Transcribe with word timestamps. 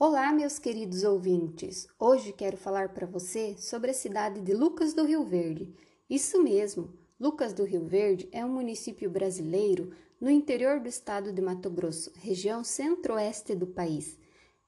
Olá, 0.00 0.32
meus 0.32 0.60
queridos 0.60 1.02
ouvintes! 1.02 1.88
Hoje 1.98 2.32
quero 2.32 2.56
falar 2.56 2.90
para 2.90 3.04
você 3.04 3.56
sobre 3.58 3.90
a 3.90 3.94
cidade 3.94 4.40
de 4.40 4.54
Lucas 4.54 4.94
do 4.94 5.02
Rio 5.02 5.24
Verde. 5.24 5.74
Isso 6.08 6.40
mesmo, 6.40 6.94
Lucas 7.18 7.52
do 7.52 7.64
Rio 7.64 7.84
Verde 7.84 8.28
é 8.30 8.44
um 8.44 8.48
município 8.48 9.10
brasileiro 9.10 9.90
no 10.20 10.30
interior 10.30 10.78
do 10.78 10.88
estado 10.88 11.32
de 11.32 11.42
Mato 11.42 11.68
Grosso, 11.68 12.12
região 12.14 12.62
centro-oeste 12.62 13.56
do 13.56 13.66
país, 13.66 14.16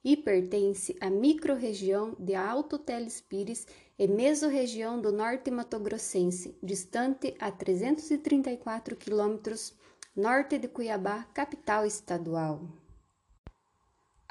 e 0.03 0.16
pertence 0.16 0.96
à 1.01 1.09
microrregião 1.09 2.17
de 2.19 2.35
Alto 2.35 2.77
Telespires 2.77 3.69
e 3.97 4.09
mesorregião 4.09 5.01
do 5.01 5.12
norte 5.12 5.49
matogrossense, 5.49 6.59
distante 6.61 7.37
a 7.39 7.53
334 7.53 8.97
quilômetros 8.97 9.75
norte 10.17 10.59
de 10.59 10.67
Cuiabá, 10.67 11.23
capital 11.33 11.87
estadual. 11.87 12.80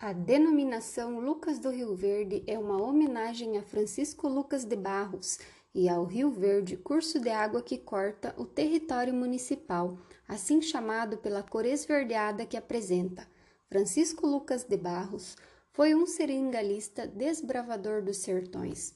A 0.02 0.14
denominação 0.14 1.20
Lucas 1.20 1.60
do 1.60 1.70
Rio 1.70 1.94
Verde 1.94 2.42
é 2.48 2.58
uma 2.58 2.82
homenagem 2.82 3.58
a 3.58 3.62
Francisco 3.62 4.30
Lucas 4.30 4.64
de 4.64 4.78
Barros 4.78 5.40
e 5.76 5.90
ao 5.90 6.06
Rio 6.06 6.32
Verde, 6.32 6.78
curso 6.78 7.20
de 7.20 7.28
água 7.28 7.62
que 7.62 7.78
corta 7.78 8.34
o 8.38 8.46
território 8.46 9.14
municipal, 9.14 9.98
assim 10.26 10.62
chamado 10.62 11.18
pela 11.18 11.44
cor 11.44 11.66
esverdeada 11.66 12.46
que 12.46 12.56
apresenta. 12.56 13.28
Francisco 13.68 14.26
Lucas 14.26 14.64
de 14.64 14.78
Barros 14.78 15.36
foi 15.74 15.94
um 15.94 16.06
seringalista 16.06 17.06
desbravador 17.06 18.02
dos 18.02 18.20
sertões. 18.20 18.94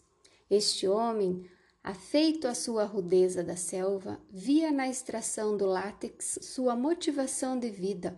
Este 0.49 0.87
homem, 0.87 1.45
afeito 1.83 2.47
à 2.47 2.55
sua 2.55 2.85
rudeza 2.85 3.43
da 3.43 3.57
selva, 3.57 4.21
via 4.31 4.71
na 4.71 4.87
extração 4.87 5.57
do 5.57 5.65
látex 5.65 6.39
sua 6.43 6.77
motivação 6.77 7.59
de 7.59 7.69
vida 7.69 8.15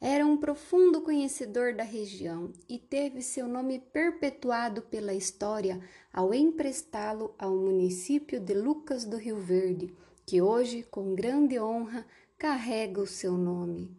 era 0.00 0.24
um 0.24 0.36
profundo 0.36 1.00
conhecedor 1.00 1.74
da 1.74 1.82
região 1.82 2.52
e 2.68 2.78
teve 2.78 3.20
seu 3.20 3.48
nome 3.48 3.80
perpetuado 3.80 4.82
pela 4.82 5.12
história 5.12 5.80
ao 6.12 6.32
emprestá-lo 6.32 7.34
ao 7.36 7.56
município 7.56 8.38
de 8.38 8.54
Lucas 8.54 9.04
do 9.04 9.16
Rio 9.16 9.38
Verde, 9.38 9.92
que 10.24 10.40
hoje, 10.40 10.84
com 10.84 11.16
grande 11.16 11.58
honra, 11.58 12.06
carrega 12.38 13.00
o 13.00 13.06
seu 13.06 13.32
nome. 13.32 13.90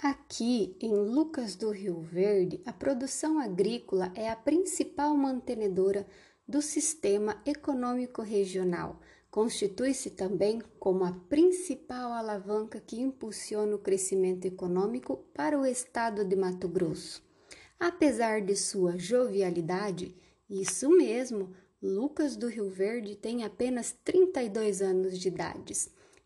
Aqui, 0.00 0.76
em 0.80 0.94
Lucas 0.94 1.56
do 1.56 1.70
Rio 1.70 2.00
Verde, 2.00 2.60
a 2.64 2.72
produção 2.72 3.38
agrícola 3.40 4.12
é 4.14 4.28
a 4.30 4.36
principal 4.36 5.16
mantenedora 5.16 6.06
do 6.46 6.60
sistema 6.60 7.40
econômico 7.46 8.22
regional, 8.22 9.00
constitui-se 9.34 10.10
também 10.10 10.62
como 10.78 11.02
a 11.02 11.10
principal 11.28 12.12
alavanca 12.12 12.78
que 12.78 13.00
impulsiona 13.00 13.74
o 13.74 13.80
crescimento 13.80 14.44
econômico 14.44 15.24
para 15.34 15.58
o 15.58 15.66
estado 15.66 16.24
de 16.24 16.36
Mato 16.36 16.68
Grosso. 16.68 17.20
Apesar 17.76 18.40
de 18.42 18.54
sua 18.54 18.96
jovialidade, 18.96 20.14
isso 20.48 20.88
mesmo, 20.88 21.52
Lucas 21.82 22.36
do 22.36 22.46
Rio 22.46 22.70
Verde 22.70 23.16
tem 23.16 23.42
apenas 23.42 23.90
32 24.04 24.80
anos 24.80 25.18
de 25.18 25.26
idade 25.26 25.74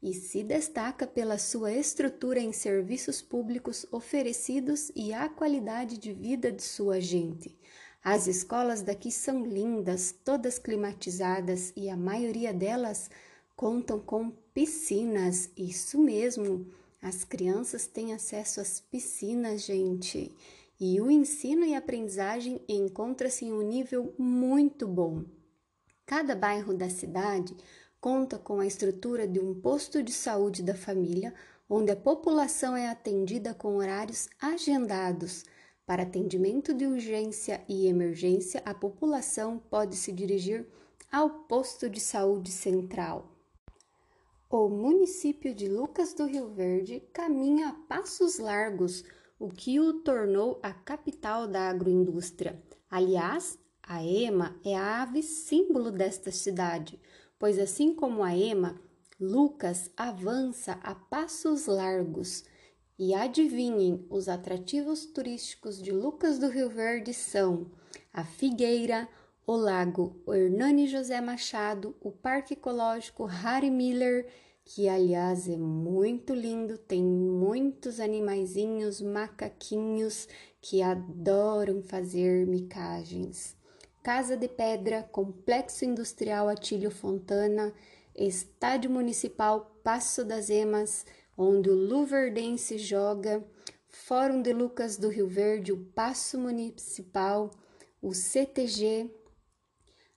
e 0.03 0.13
se 0.13 0.43
destaca 0.43 1.07
pela 1.07 1.39
sua 1.39 1.73
estrutura 1.73 2.41
em 2.41 2.53
serviços 2.53 3.23
públicos 3.23 3.87
oferecidos 3.91 4.93
e 4.95 5.15
a 5.15 5.31
qualidade 5.31 5.97
de 5.97 6.13
vida 6.13 6.53
de 6.53 6.63
sua 6.63 7.01
gente. 7.01 7.57
As 8.03 8.27
escolas 8.27 8.81
daqui 8.81 9.11
são 9.11 9.45
lindas, 9.45 10.15
todas 10.25 10.59
climatizadas 10.59 11.73
e 11.77 11.91
a 11.91 11.97
maioria 11.97 12.55
delas 12.55 13.11
contam 13.57 13.99
com 13.99 14.31
piscinas. 14.55 15.51
Isso 15.57 15.99
mesmo, 15.99 16.67
as 17.03 17.25
crianças 17.25 17.87
têm 17.87 18.15
acesso 18.15 18.61
às 18.61 18.81
piscinas, 18.81 19.63
gente. 19.63 20.35
E 20.81 21.01
o 21.01 21.11
ensino 21.11 21.65
e 21.65 21.75
aprendizagem 21.75 22.61
encontra-se 22.69 23.45
em 23.45 23.53
um 23.53 23.63
nível 23.63 24.15
muito 24.17 24.87
bom. 24.87 25.25
Cada 26.07 26.37
bairro 26.37 26.73
da 26.73 26.89
cidade 26.89 27.55
conta 28.01 28.39
com 28.39 28.61
a 28.61 28.67
estrutura 28.67 29.27
de 29.27 29.41
um 29.41 29.53
posto 29.61 30.03
de 30.05 30.13
saúde 30.13 30.63
da 30.63 30.75
família, 30.75 31.35
onde 31.69 31.91
a 31.91 31.97
população 31.97 32.77
é 32.77 32.89
atendida 32.89 33.53
com 33.53 33.77
horários 33.77 34.29
agendados 34.41 35.45
para 35.89 36.03
atendimento 36.03 36.75
de 36.75 36.85
urgência 36.85 37.65
e 37.67 37.87
emergência, 37.87 38.63
a 38.67 38.75
população 38.75 39.59
pode 39.59 39.97
se 39.97 40.13
dirigir 40.13 40.69
ao 41.11 41.31
posto 41.31 41.89
de 41.89 41.99
saúde 41.99 42.51
central. 42.51 43.33
O 44.51 44.69
município 44.69 45.55
de 45.55 45.67
Lucas 45.67 46.13
do 46.13 46.27
Rio 46.27 46.51
Verde 46.51 47.03
caminha 47.11 47.69
a 47.69 47.73
passos 47.73 48.39
largos, 48.39 49.03
o 49.39 49.49
que 49.49 49.81
o 49.81 49.95
tornou 50.01 50.61
a 50.63 50.75
capital 50.75 51.49
da 51.49 51.71
agroindústria. 51.71 52.63
Aliás, 52.91 53.59
a 53.83 54.05
ema 54.05 54.61
é 54.63 54.77
a 54.77 55.01
ave 55.01 55.23
símbolo 55.23 55.91
desta 55.91 56.31
cidade, 56.31 57.01
pois 57.39 57.59
assim 57.59 57.95
como 57.95 58.23
a 58.23 58.37
ema, 58.37 58.79
Lucas 59.19 59.91
avança 59.97 60.73
a 60.83 60.95
passos 60.95 61.65
largos 61.65 62.45
e 62.99 63.15
adivinhem, 63.15 64.05
os 64.11 64.29
atrativos 64.29 65.07
turísticos 65.07 65.81
de 65.81 65.93
Lucas 65.93 66.39
do 66.39 66.49
Rio 66.49 66.69
Verde 66.69 67.15
são 67.15 67.71
a 68.13 68.25
Figueira, 68.25 69.09
o 69.47 69.55
Lago 69.55 70.21
Hernani 70.27 70.89
José 70.89 71.21
Machado, 71.21 71.97
o 72.01 72.11
Parque 72.11 72.55
Ecológico 72.55 73.25
Harry 73.25 73.71
Miller, 73.71 74.27
que 74.65 74.89
aliás 74.89 75.49
é 75.49 75.57
muito 75.57 76.35
lindo, 76.35 76.77
tem 76.77 77.03
muitos 77.03 78.01
animaizinhos, 78.01 79.01
macaquinhos 79.01 80.29
que 80.61 80.83
adoram 80.83 81.81
fazer 81.81 82.47
micagens. 82.47 83.57
Casa 84.03 84.37
de 84.37 84.49
Pedra, 84.49 85.05
Complexo 85.05 85.85
Industrial 85.85 86.49
Atílio 86.49 86.91
Fontana, 86.91 87.73
Estádio 88.15 88.91
Municipal 88.91 89.81
Passo 89.85 90.25
das 90.25 90.51
Emas, 90.51 91.07
onde 91.39 91.71
o 91.71 91.75
Luverdense 91.75 92.77
joga, 92.77 93.47
Fórum 93.87 94.43
de 94.43 94.53
Lucas 94.53 94.97
do 94.97 95.09
Rio 95.09 95.29
Verde, 95.29 95.73
o 95.73 95.87
Passo 95.95 96.37
Municipal, 96.37 97.53
o 98.03 98.13
CTG. 98.13 99.09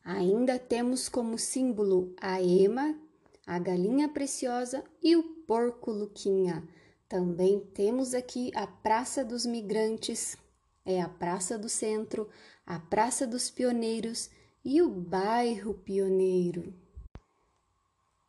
Ainda 0.03 0.57
temos 0.57 1.07
como 1.07 1.37
símbolo 1.37 2.15
a 2.19 2.41
ema, 2.41 2.99
a 3.45 3.59
galinha 3.59 4.09
preciosa 4.09 4.83
e 5.03 5.15
o 5.15 5.21
porco 5.45 5.91
Luquinha. 5.91 6.67
Também 7.07 7.59
temos 7.59 8.15
aqui 8.15 8.51
a 8.55 8.65
Praça 8.65 9.23
dos 9.23 9.45
Migrantes, 9.45 10.35
é 10.83 10.99
a 10.99 11.07
Praça 11.07 11.55
do 11.55 11.69
Centro, 11.69 12.27
a 12.65 12.79
Praça 12.79 13.27
dos 13.27 13.51
Pioneiros 13.51 14.31
e 14.65 14.81
o 14.81 14.89
Bairro 14.89 15.75
Pioneiro. 15.75 16.80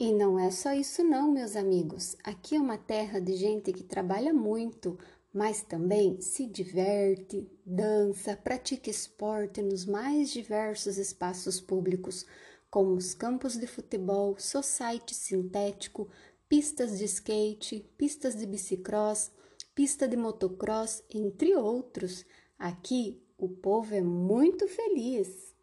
E 0.03 0.13
não 0.13 0.37
é 0.37 0.51
só 0.51 0.73
isso 0.73 1.05
não, 1.05 1.31
meus 1.31 1.55
amigos. 1.55 2.17
Aqui 2.25 2.57
é 2.57 2.61
uma 2.61 2.77
terra 2.77 3.21
de 3.21 3.37
gente 3.37 3.73
que 3.73 3.85
trabalha 3.85 4.35
muito, 4.35 4.99
mas 5.33 5.63
também 5.63 6.21
se 6.21 6.45
diverte, 6.45 7.49
dança, 7.65 8.37
pratica 8.37 8.91
esporte 8.91 9.63
nos 9.63 9.87
mais 9.87 10.31
diversos 10.31 10.99
espaços 10.99 11.61
públicos, 11.61 12.27
como 12.69 12.97
os 12.97 13.15
campos 13.15 13.57
de 13.57 13.69
futebol, 13.69 14.37
society 14.41 15.15
sintético, 15.15 16.09
pistas 16.49 16.99
de 16.99 17.05
skate, 17.05 17.89
pistas 17.97 18.35
de 18.35 18.45
bicicross, 18.45 19.31
pista 19.73 20.09
de 20.09 20.17
motocross, 20.17 21.05
entre 21.15 21.55
outros. 21.55 22.27
Aqui 22.59 23.23
o 23.39 23.49
povo 23.49 23.95
é 23.95 24.01
muito 24.03 24.67
feliz. 24.67 25.55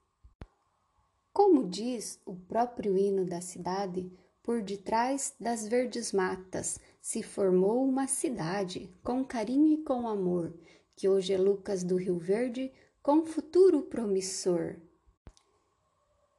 Como 1.33 1.67
diz 1.67 2.22
o 2.25 2.38
próprio 2.38 2.97
hino 2.97 3.25
da 3.25 3.41
cidade, 3.41 4.09
por 4.49 4.63
detrás 4.63 5.35
das 5.39 5.67
verdes 5.67 6.11
matas 6.11 6.79
se 6.99 7.21
formou 7.21 7.87
uma 7.87 8.07
cidade 8.07 8.89
com 9.03 9.23
carinho 9.23 9.73
e 9.73 9.77
com 9.83 10.07
amor, 10.07 10.51
que 10.95 11.07
hoje 11.07 11.34
é 11.34 11.37
Lucas 11.37 11.84
do 11.84 11.96
Rio 11.96 12.17
Verde, 12.17 12.72
com 12.99 13.23
futuro 13.23 13.84
promissor. 13.84 14.78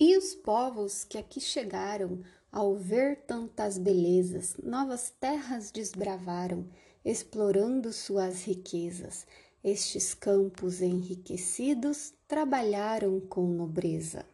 E 0.00 0.16
os 0.16 0.34
povos 0.34 1.04
que 1.04 1.18
aqui 1.18 1.40
chegaram, 1.40 2.20
ao 2.50 2.74
ver 2.74 3.26
tantas 3.28 3.78
belezas, 3.78 4.56
novas 4.60 5.10
terras 5.10 5.70
desbravaram, 5.70 6.68
explorando 7.04 7.92
suas 7.92 8.42
riquezas. 8.42 9.24
Estes 9.62 10.14
campos 10.14 10.82
enriquecidos 10.82 12.12
trabalharam 12.26 13.20
com 13.20 13.46
nobreza. 13.46 14.26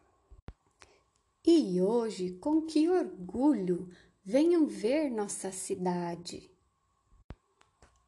E 1.48 1.80
hoje, 1.80 2.32
com 2.40 2.60
que 2.62 2.88
orgulho, 2.88 3.88
venham 4.24 4.66
ver 4.66 5.08
nossa 5.08 5.52
cidade. 5.52 6.50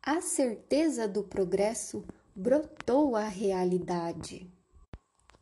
A 0.02 0.20
certeza 0.20 1.06
do 1.06 1.22
progresso 1.22 2.04
brotou 2.34 3.14
a 3.14 3.28
realidade. 3.28 4.52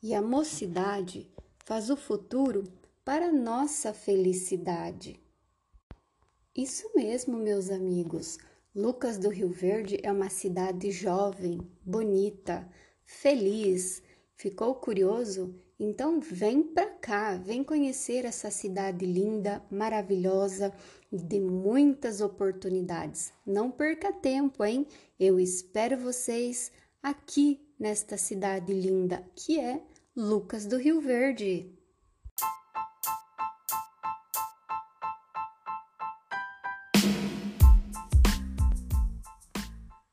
E 0.03 0.15
a 0.15 0.21
mocidade 0.21 1.33
faz 1.65 1.89
o 1.89 1.97
futuro 1.97 2.65
para 3.03 3.33
nossa 3.33 3.95
felicidade. 3.95 5.19
Isso 6.55 6.91
mesmo, 6.95 7.39
meus 7.39 7.71
amigos. 7.71 8.37
Lucas 8.75 9.17
do 9.17 9.31
Rio 9.31 9.49
Verde 9.49 9.99
é 10.03 10.13
uma 10.13 10.29
cidade 10.29 10.91
jovem, 10.91 11.67
bonita, 11.83 12.71
feliz. 13.07 14.03
Ficou 14.35 14.75
curioso? 14.75 15.59
Então 15.79 16.21
vem 16.21 16.63
para 16.63 16.87
cá, 16.87 17.37
vem 17.37 17.63
conhecer 17.63 18.25
essa 18.25 18.51
cidade 18.51 19.05
linda, 19.05 19.63
maravilhosa 19.71 20.73
e 21.13 21.19
de 21.19 21.39
muitas 21.39 22.23
oportunidades. 22.23 23.31
Não 23.47 23.71
perca 23.71 24.11
tempo, 24.11 24.65
hein? 24.65 24.87
Eu 25.21 25.39
espero 25.39 25.99
vocês 25.99 26.73
aqui 27.03 27.61
nesta 27.79 28.17
cidade 28.17 28.73
linda 28.73 29.23
que 29.35 29.61
é 29.61 29.83
Lucas 30.17 30.65
do 30.65 30.79
Rio 30.79 30.99
Verde. 30.99 31.76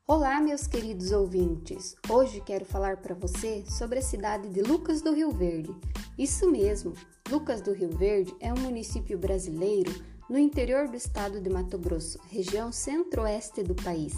Olá, 0.06 0.38
meus 0.38 0.66
queridos 0.66 1.12
ouvintes! 1.12 1.96
Hoje 2.10 2.38
quero 2.38 2.66
falar 2.66 2.98
para 2.98 3.14
você 3.14 3.64
sobre 3.66 4.00
a 4.00 4.02
cidade 4.02 4.50
de 4.50 4.60
Lucas 4.60 5.00
do 5.00 5.14
Rio 5.14 5.30
Verde. 5.30 5.74
Isso 6.18 6.50
mesmo, 6.50 6.92
Lucas 7.30 7.62
do 7.62 7.72
Rio 7.72 7.88
Verde 7.88 8.34
é 8.38 8.52
um 8.52 8.58
município 8.58 9.16
brasileiro 9.16 9.90
no 10.28 10.38
interior 10.38 10.88
do 10.88 10.96
estado 10.98 11.40
de 11.40 11.48
Mato 11.48 11.78
Grosso, 11.78 12.18
região 12.28 12.70
centro-oeste 12.70 13.62
do 13.62 13.74
país, 13.74 14.12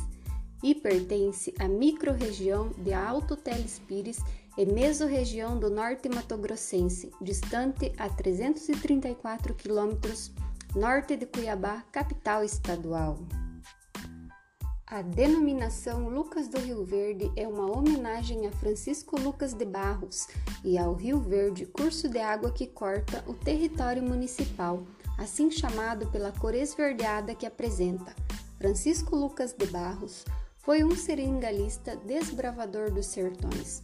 e 0.60 0.74
pertence 0.74 1.54
à 1.56 1.68
microrregião 1.68 2.70
de 2.78 2.92
Alto 2.92 3.36
Telespires 3.36 4.18
e 4.58 4.66
mesorregião 4.66 5.56
do 5.56 5.70
norte 5.70 6.08
matogrossense, 6.08 7.12
distante 7.22 7.92
a 7.96 8.08
334 8.08 9.54
quilômetros 9.54 10.32
norte 10.74 11.16
de 11.16 11.26
Cuiabá, 11.26 11.84
capital 11.92 12.42
estadual. 12.42 13.20
A 14.88 15.02
denominação 15.02 16.08
Lucas 16.08 16.46
do 16.46 16.60
Rio 16.60 16.84
Verde 16.84 17.28
é 17.34 17.46
uma 17.48 17.68
homenagem 17.76 18.46
a 18.46 18.52
Francisco 18.52 19.18
Lucas 19.18 19.52
de 19.52 19.64
Barros 19.64 20.28
e 20.64 20.78
ao 20.78 20.94
Rio 20.94 21.18
Verde, 21.18 21.66
curso 21.66 22.08
de 22.08 22.20
água 22.20 22.52
que 22.52 22.68
corta 22.68 23.24
o 23.26 23.34
território 23.34 24.00
municipal, 24.00 24.86
assim 25.18 25.50
chamado 25.50 26.06
pela 26.12 26.30
cor 26.30 26.54
esverdeada 26.54 27.34
que 27.34 27.44
apresenta. 27.44 28.14
Francisco 28.58 29.16
Lucas 29.16 29.52
de 29.52 29.66
Barros 29.66 30.24
foi 30.58 30.84
um 30.84 30.94
seringalista 30.94 31.96
desbravador 31.96 32.88
dos 32.92 33.06
sertões. 33.06 33.82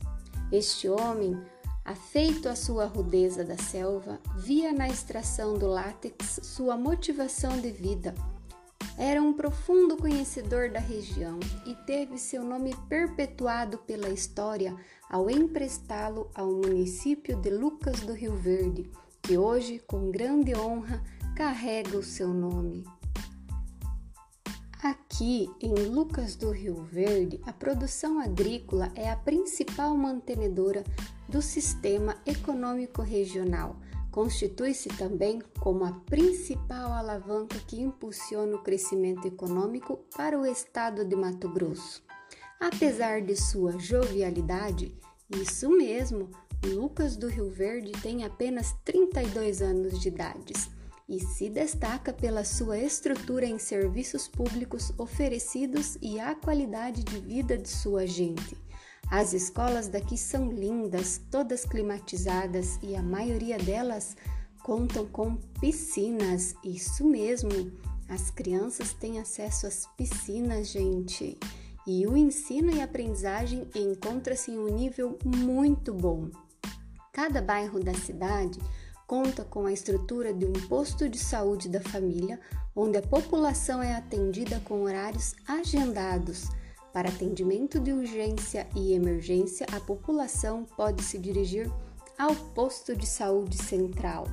Este 0.52 0.88
homem, 0.88 1.36
afeito 1.84 2.48
à 2.48 2.54
sua 2.54 2.86
rudeza 2.86 3.44
da 3.44 3.58
selva, 3.58 4.20
via 4.36 4.72
na 4.72 4.88
extração 4.88 5.58
do 5.58 5.66
látex 5.66 6.38
sua 6.44 6.76
motivação 6.76 7.60
de 7.60 7.72
vida 7.72 8.14
era 9.02 9.20
um 9.20 9.32
profundo 9.32 9.96
conhecedor 9.96 10.70
da 10.70 10.78
região 10.78 11.40
e 11.66 11.74
teve 11.74 12.16
seu 12.16 12.44
nome 12.44 12.72
perpetuado 12.88 13.78
pela 13.78 14.08
história 14.08 14.76
ao 15.10 15.28
emprestá-lo 15.28 16.30
ao 16.32 16.52
município 16.52 17.36
de 17.36 17.50
Lucas 17.50 17.98
do 18.02 18.12
Rio 18.12 18.36
Verde, 18.36 18.88
que 19.20 19.36
hoje, 19.36 19.80
com 19.88 20.12
grande 20.12 20.54
honra, 20.54 21.02
carrega 21.34 21.98
o 21.98 22.02
seu 22.02 22.28
nome. 22.28 22.84
Aqui 24.80 25.50
em 25.60 25.74
Lucas 25.74 26.36
do 26.36 26.52
Rio 26.52 26.84
Verde, 26.84 27.40
a 27.44 27.52
produção 27.52 28.20
agrícola 28.20 28.92
é 28.94 29.10
a 29.10 29.16
principal 29.16 29.96
mantenedora 29.96 30.84
do 31.28 31.42
sistema 31.42 32.14
econômico 32.24 33.02
regional 33.02 33.74
constitui-se 34.12 34.90
também 34.90 35.42
como 35.58 35.84
a 35.84 35.92
principal 35.92 36.92
alavanca 36.92 37.58
que 37.66 37.80
impulsiona 37.80 38.54
o 38.54 38.62
crescimento 38.62 39.26
econômico 39.26 39.98
para 40.14 40.38
o 40.38 40.46
estado 40.46 41.04
de 41.04 41.16
Mato 41.16 41.48
Grosso. 41.48 42.04
Apesar 42.60 43.22
de 43.22 43.34
sua 43.34 43.76
jovialidade, 43.78 44.94
isso 45.30 45.70
mesmo, 45.70 46.30
Lucas 46.62 47.16
do 47.16 47.26
Rio 47.26 47.50
Verde 47.50 47.90
tem 48.02 48.22
apenas 48.22 48.76
32 48.84 49.62
anos 49.62 49.98
de 49.98 50.08
idade 50.08 50.52
e 51.08 51.18
se 51.18 51.48
destaca 51.48 52.12
pela 52.12 52.44
sua 52.44 52.78
estrutura 52.78 53.46
em 53.46 53.58
serviços 53.58 54.28
públicos 54.28 54.92
oferecidos 54.98 55.96
e 56.00 56.20
a 56.20 56.34
qualidade 56.34 57.02
de 57.02 57.18
vida 57.18 57.56
de 57.56 57.68
sua 57.68 58.06
gente. 58.06 58.56
As 59.12 59.34
escolas 59.34 59.88
daqui 59.88 60.16
são 60.16 60.50
lindas, 60.50 61.20
todas 61.30 61.66
climatizadas 61.66 62.78
e 62.82 62.96
a 62.96 63.02
maioria 63.02 63.58
delas 63.58 64.16
contam 64.62 65.04
com 65.04 65.36
piscinas. 65.60 66.54
Isso 66.64 67.04
mesmo, 67.04 67.50
as 68.08 68.30
crianças 68.30 68.94
têm 68.94 69.20
acesso 69.20 69.66
às 69.66 69.86
piscinas, 69.98 70.68
gente. 70.68 71.38
E 71.86 72.06
o 72.06 72.16
ensino 72.16 72.74
e 72.74 72.80
aprendizagem 72.80 73.68
encontra-se 73.74 74.50
em 74.50 74.58
um 74.58 74.74
nível 74.74 75.18
muito 75.22 75.92
bom. 75.92 76.30
Cada 77.12 77.42
bairro 77.42 77.80
da 77.80 77.92
cidade 77.92 78.58
conta 79.06 79.44
com 79.44 79.66
a 79.66 79.72
estrutura 79.74 80.32
de 80.32 80.46
um 80.46 80.54
posto 80.68 81.06
de 81.06 81.18
saúde 81.18 81.68
da 81.68 81.82
família, 81.82 82.40
onde 82.74 82.96
a 82.96 83.02
população 83.02 83.82
é 83.82 83.94
atendida 83.94 84.58
com 84.60 84.84
horários 84.84 85.34
agendados 85.46 86.48
para 86.92 87.08
atendimento 87.08 87.80
de 87.80 87.92
urgência 87.92 88.68
e 88.76 88.92
emergência, 88.92 89.66
a 89.72 89.80
população 89.80 90.64
pode 90.76 91.02
se 91.02 91.18
dirigir 91.18 91.70
ao 92.18 92.34
posto 92.54 92.94
de 92.94 93.06
saúde 93.06 93.56
central. 93.56 94.26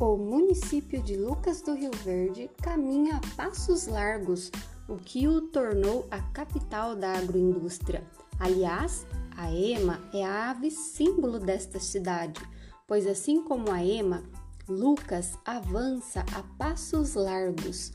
O 0.00 0.16
município 0.16 1.02
de 1.02 1.16
Lucas 1.16 1.60
do 1.60 1.74
Rio 1.74 1.90
Verde 2.04 2.50
caminha 2.62 3.16
a 3.16 3.36
passos 3.36 3.86
largos, 3.86 4.50
o 4.88 4.96
que 4.96 5.28
o 5.28 5.40
tornou 5.40 6.06
a 6.10 6.20
capital 6.32 6.94
da 6.96 7.12
agroindústria. 7.12 8.04
Aliás, 8.38 9.06
a 9.36 9.52
ema 9.52 10.00
é 10.12 10.24
a 10.24 10.50
ave 10.50 10.70
símbolo 10.70 11.38
desta 11.38 11.78
cidade, 11.78 12.40
pois 12.86 13.06
assim 13.06 13.42
como 13.42 13.70
a 13.70 13.84
ema, 13.84 14.22
Lucas 14.68 15.38
avança 15.44 16.24
a 16.34 16.42
passos 16.56 17.14
largos 17.14 17.92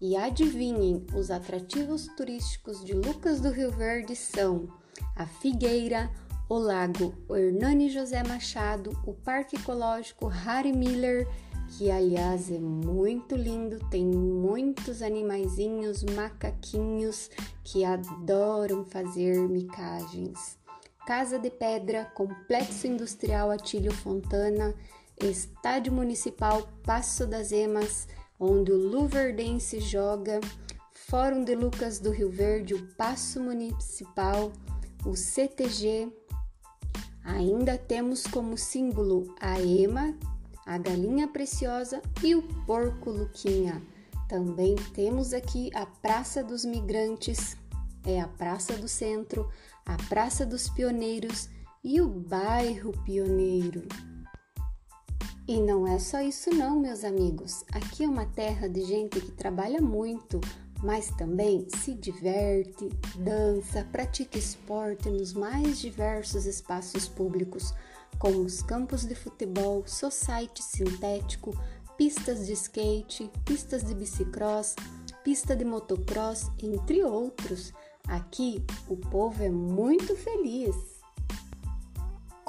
e 0.00 0.16
adivinhem, 0.16 1.04
os 1.14 1.30
atrativos 1.30 2.06
turísticos 2.16 2.84
de 2.84 2.92
Lucas 2.92 3.40
do 3.40 3.50
Rio 3.50 3.70
Verde 3.70 4.14
são 4.14 4.68
a 5.16 5.26
Figueira, 5.26 6.10
o 6.48 6.56
Lago 6.56 7.14
Hernani 7.30 7.90
José 7.90 8.22
Machado, 8.22 8.96
o 9.04 9.12
Parque 9.12 9.56
Ecológico 9.56 10.26
Harry 10.26 10.72
Miller, 10.72 11.28
que 11.68 11.90
aliás 11.90 12.50
é 12.50 12.58
muito 12.58 13.36
lindo, 13.36 13.78
tem 13.90 14.06
muitos 14.06 15.02
animaizinhos, 15.02 16.02
macaquinhos 16.04 17.30
que 17.62 17.84
adoram 17.84 18.84
fazer 18.84 19.36
micagens. 19.48 20.56
Casa 21.06 21.38
de 21.38 21.50
Pedra, 21.50 22.04
Complexo 22.04 22.86
Industrial 22.86 23.50
Atílio 23.50 23.92
Fontana, 23.92 24.74
Estádio 25.20 25.92
Municipal 25.92 26.68
Passo 26.84 27.26
das 27.26 27.50
Emas, 27.50 28.06
onde 28.38 28.72
o 28.72 28.76
Luverdense 28.76 29.80
joga, 29.80 30.40
Fórum 30.92 31.42
de 31.42 31.54
Lucas 31.54 31.98
do 31.98 32.10
Rio 32.10 32.30
Verde, 32.30 32.74
o 32.74 32.86
Passo 32.94 33.40
Municipal, 33.40 34.52
o 35.06 35.16
CTG. 35.16 36.12
Ainda 37.24 37.76
temos 37.78 38.26
como 38.26 38.56
símbolo 38.56 39.34
a 39.40 39.60
ema, 39.60 40.14
a 40.66 40.76
galinha 40.78 41.26
preciosa 41.26 42.02
e 42.22 42.34
o 42.34 42.42
porco 42.66 43.10
Luquinha. 43.10 43.82
Também 44.28 44.76
temos 44.94 45.32
aqui 45.32 45.70
a 45.74 45.86
Praça 45.86 46.44
dos 46.44 46.64
Migrantes, 46.64 47.56
é 48.04 48.20
a 48.20 48.28
Praça 48.28 48.74
do 48.74 48.86
Centro, 48.86 49.50
a 49.86 49.96
Praça 50.08 50.44
dos 50.44 50.68
Pioneiros 50.68 51.48
e 51.82 52.00
o 52.00 52.06
Bairro 52.06 52.92
Pioneiro. 53.04 53.88
E 55.48 55.62
não 55.62 55.88
é 55.88 55.98
só 55.98 56.20
isso 56.20 56.50
não, 56.50 56.78
meus 56.78 57.04
amigos. 57.04 57.64
Aqui 57.72 58.04
é 58.04 58.06
uma 58.06 58.26
terra 58.26 58.68
de 58.68 58.82
gente 58.82 59.18
que 59.18 59.32
trabalha 59.32 59.80
muito, 59.80 60.42
mas 60.82 61.08
também 61.12 61.66
se 61.70 61.94
diverte, 61.94 62.90
dança, 63.16 63.82
pratica 63.90 64.36
esporte 64.36 65.08
nos 65.08 65.32
mais 65.32 65.80
diversos 65.80 66.44
espaços 66.44 67.08
públicos, 67.08 67.72
como 68.18 68.42
os 68.42 68.60
campos 68.60 69.06
de 69.06 69.14
futebol, 69.14 69.82
society 69.86 70.62
sintético, 70.62 71.58
pistas 71.96 72.46
de 72.46 72.52
skate, 72.52 73.30
pistas 73.46 73.82
de 73.82 73.94
bicicross, 73.94 74.76
pista 75.24 75.56
de 75.56 75.64
motocross, 75.64 76.50
entre 76.62 77.02
outros. 77.02 77.72
Aqui 78.06 78.62
o 78.86 78.98
povo 78.98 79.42
é 79.42 79.48
muito 79.48 80.14
feliz. 80.14 80.97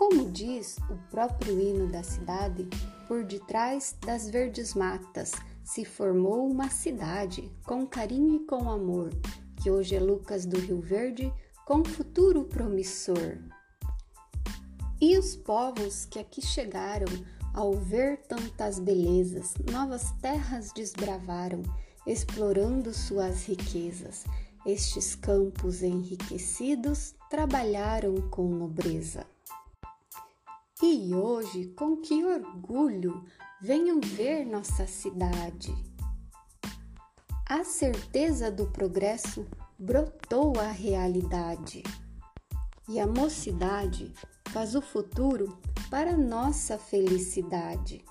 Como 0.10 0.32
diz 0.32 0.78
o 0.90 0.98
próprio 1.12 1.60
hino 1.62 1.86
da 1.86 2.02
cidade, 2.02 2.68
por 3.08 3.24
detrás 3.24 3.96
das 4.04 4.28
verdes 4.28 4.74
matas 4.74 5.34
se 5.64 5.86
formou 5.86 6.50
uma 6.50 6.68
cidade 6.68 7.52
com 7.64 7.86
carinho 7.86 8.38
e 8.38 8.40
com 8.40 8.72
amor, 8.72 9.12
que 9.62 9.70
hoje 9.70 9.96
é 9.96 10.00
Lucas 10.00 10.48
do 10.48 10.60
Rio 10.60 10.82
Verde 10.82 11.32
com 11.64 11.86
futuro 11.86 12.44
promissor. 12.44 13.38
E 15.00 15.16
os 15.16 15.36
povos 15.36 16.06
que 16.06 16.18
aqui 16.18 16.42
chegaram, 16.42 17.08
ao 17.54 17.74
ver 17.74 18.18
tantas 18.24 18.80
belezas, 18.80 19.54
novas 19.72 20.12
terras 20.24 20.72
desbravaram, 20.74 21.62
explorando 22.08 22.92
suas 22.96 23.46
riquezas. 23.46 24.26
Estes 24.66 25.14
campos 25.14 25.84
enriquecidos 25.84 27.14
trabalharam 27.30 28.16
com 28.32 28.50
nobreza. 28.50 29.24
E 30.82 31.14
hoje, 31.14 31.66
com 31.76 31.98
que 31.98 32.24
orgulho, 32.24 33.26
venham 33.62 34.00
ver 34.00 34.46
nossa 34.46 34.88
cidade. 34.88 35.76
A 37.46 37.66
certeza 37.66 38.50
do 38.50 38.66
progresso 38.68 39.46
brotou 39.78 40.58
a 40.58 40.72
realidade. 40.72 41.84
E 42.88 42.98
a 42.98 43.06
mocidade 43.06 44.14
faz 44.50 44.74
o 44.74 44.82
futuro 44.82 45.60
para 45.90 46.16
nossa 46.16 46.78
felicidade. 46.78 48.06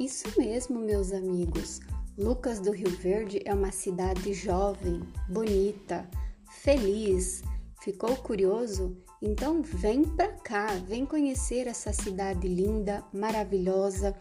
Isso 0.00 0.28
mesmo, 0.38 0.78
meus 0.78 1.12
amigos. 1.12 1.80
Lucas 2.16 2.60
do 2.60 2.70
Rio 2.70 2.90
Verde 2.90 3.42
é 3.44 3.52
uma 3.52 3.72
cidade 3.72 4.32
jovem, 4.32 5.02
bonita, 5.28 6.08
feliz. 6.48 7.42
Ficou 7.82 8.16
curioso? 8.16 8.96
Então 9.22 9.62
vem 9.62 10.04
para 10.04 10.28
cá, 10.28 10.66
vem 10.86 11.06
conhecer 11.06 11.66
essa 11.66 11.92
cidade 11.92 12.46
linda, 12.46 13.02
maravilhosa 13.12 14.14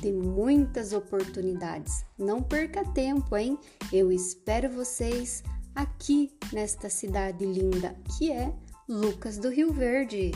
de 0.00 0.12
muitas 0.12 0.92
oportunidades. 0.92 2.04
Não 2.18 2.42
perca 2.42 2.84
tempo, 2.92 3.36
hein? 3.36 3.58
Eu 3.92 4.12
espero 4.12 4.70
vocês 4.70 5.42
aqui 5.74 6.32
nesta 6.52 6.88
cidade 6.88 7.44
linda 7.44 7.96
que 8.16 8.30
é 8.30 8.52
Lucas 8.88 9.36
do 9.36 9.50
Rio 9.50 9.72
Verde. 9.72 10.30